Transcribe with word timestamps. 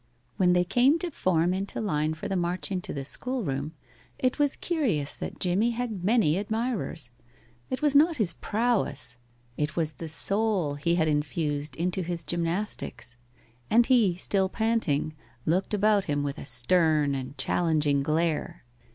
When 0.37 0.53
they 0.53 0.63
came 0.63 0.97
to 0.97 1.11
form 1.11 1.53
into 1.53 1.79
line 1.79 2.15
for 2.15 2.27
the 2.27 2.35
march 2.35 2.71
into 2.71 2.91
the 2.91 3.05
school 3.05 3.43
room 3.43 3.73
it 4.17 4.39
was 4.39 4.55
curious 4.55 5.15
that 5.15 5.39
Jimmie 5.39 5.77
had 5.77 6.03
many 6.03 6.37
admirers. 6.39 7.11
It 7.69 7.83
was 7.83 7.95
not 7.95 8.17
his 8.17 8.33
prowess; 8.33 9.17
it 9.57 9.75
was 9.75 9.91
the 9.91 10.09
soul 10.09 10.73
he 10.73 10.95
had 10.95 11.07
infused 11.07 11.75
into 11.75 12.01
his 12.01 12.23
gymnastics; 12.23 13.15
and 13.69 13.85
he, 13.85 14.15
still 14.15 14.49
panting, 14.49 15.13
looked 15.45 15.75
about 15.75 16.05
him 16.05 16.23
with 16.23 16.39
a 16.39 16.45
stern 16.45 17.13
and 17.13 17.37
challenging 17.37 18.01
glare. 18.01 18.63